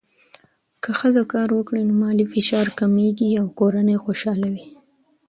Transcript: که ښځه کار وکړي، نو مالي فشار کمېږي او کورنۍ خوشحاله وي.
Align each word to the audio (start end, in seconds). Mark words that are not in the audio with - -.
که 0.83 0.89
ښځه 0.99 1.23
کار 1.33 1.49
وکړي، 1.53 1.81
نو 1.87 1.93
مالي 2.01 2.25
فشار 2.33 2.67
کمېږي 2.79 3.29
او 3.41 3.47
کورنۍ 3.59 3.97
خوشحاله 4.05 4.47
وي. 4.53 4.65